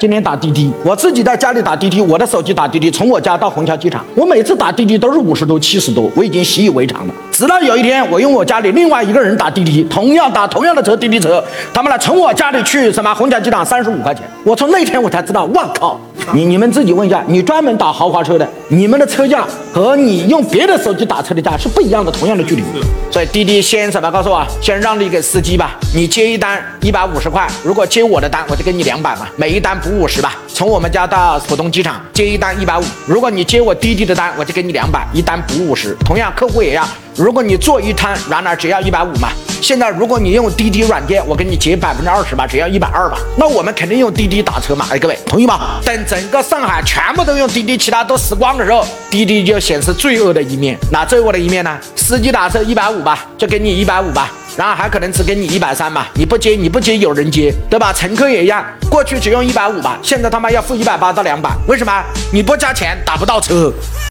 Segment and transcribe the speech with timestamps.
[0.00, 7.14] 今天打滴滴，我自己在家里打滴滴，我的手机打滴滴，从我家到虹桥机场，我每次打滴滴都是五十多、七十多，我已经习以为常了。
[7.32, 11.42] 直到有一天，我用我家里另外一个人打滴滴，同样打同样的车滴滴车，
[11.74, 16.00] 他们来从我家里去什么虹桥机场三十五块钱，我从那天我才知道，我靠！
[16.34, 22.62] 你你们自己问一下，你专门打豪华车的，你们的车价和你用别的手机打车的价是不一样的，同样的距离。
[23.10, 30.34] 所以滴滴先什么告诉我，先让利给司机吧，你接一单一百五十块，如果接我的单，我就给你两百嘛，每一单补五十吧。
[30.48, 35.96] 从我们家到浦东机场接一单一百五，如果你接我滴滴的单，我就给你两百，一单补五十。
[36.04, 39.28] 同样客户也要，如果你做一单，然而只要一百五嘛。
[39.60, 43.18] 现在如果你用滴滴软件，我给你结百分之二十吧，只要一百二吧。
[43.36, 45.80] 那我们肯定用滴滴打车嘛，哎，各位同意吗？
[45.84, 50.78] 等整个上海全部都用滴滴，其他都死光的时候，滴滴就显示罪恶的一面。
[50.90, 51.78] 那罪恶的一面呢？
[51.96, 56.08] 司机打车一百五吧，就给你一百五吧，然后还可能只给你一百三吧。
[56.14, 57.92] 你不接你不接有人接，对吧？
[57.92, 62.02] 乘客也一样，过去只用一百五吧，现在他妈要付一百八到两百，为什么？
[62.32, 63.72] 你不加钱打不到车。